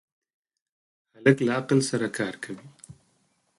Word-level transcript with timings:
هلک 1.13 1.37
له 1.45 1.51
عقل 1.59 1.79
سره 1.89 2.07
کار 2.17 2.33
کوي. 2.43 2.67